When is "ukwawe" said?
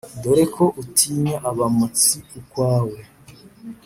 2.39-2.97